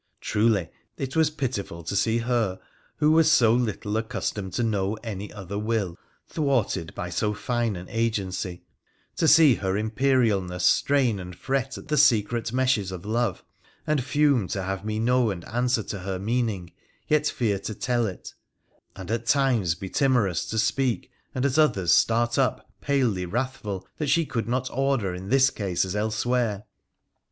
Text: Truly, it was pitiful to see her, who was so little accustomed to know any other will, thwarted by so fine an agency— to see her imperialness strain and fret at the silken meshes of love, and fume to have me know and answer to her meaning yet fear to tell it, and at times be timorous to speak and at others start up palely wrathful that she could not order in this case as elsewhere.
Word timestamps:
Truly, 0.19 0.69
it 0.97 1.15
was 1.15 1.29
pitiful 1.29 1.83
to 1.83 1.95
see 1.95 2.17
her, 2.17 2.59
who 2.95 3.11
was 3.11 3.31
so 3.31 3.53
little 3.53 3.95
accustomed 3.97 4.51
to 4.53 4.63
know 4.63 4.95
any 5.03 5.31
other 5.31 5.59
will, 5.59 5.95
thwarted 6.27 6.95
by 6.95 7.11
so 7.11 7.35
fine 7.35 7.75
an 7.75 7.87
agency— 7.87 8.63
to 9.17 9.27
see 9.27 9.53
her 9.53 9.77
imperialness 9.77 10.65
strain 10.65 11.19
and 11.19 11.35
fret 11.35 11.77
at 11.77 11.87
the 11.87 11.97
silken 11.97 12.43
meshes 12.51 12.91
of 12.91 13.05
love, 13.05 13.43
and 13.85 14.03
fume 14.03 14.47
to 14.47 14.63
have 14.63 14.83
me 14.83 14.97
know 14.97 15.29
and 15.29 15.45
answer 15.45 15.83
to 15.83 15.99
her 15.99 16.17
meaning 16.17 16.71
yet 17.07 17.27
fear 17.27 17.59
to 17.59 17.75
tell 17.75 18.07
it, 18.07 18.33
and 18.95 19.11
at 19.11 19.27
times 19.27 19.75
be 19.75 19.87
timorous 19.87 20.47
to 20.47 20.57
speak 20.57 21.11
and 21.35 21.45
at 21.45 21.59
others 21.59 21.93
start 21.93 22.39
up 22.39 22.71
palely 22.81 23.27
wrathful 23.27 23.85
that 23.99 24.09
she 24.09 24.25
could 24.25 24.47
not 24.47 24.67
order 24.73 25.13
in 25.13 25.29
this 25.29 25.51
case 25.51 25.85
as 25.85 25.95
elsewhere. 25.95 26.63